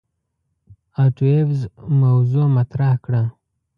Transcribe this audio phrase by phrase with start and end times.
[1.03, 1.61] آټو ایفز
[2.01, 3.21] موضوغ مطرح کړه.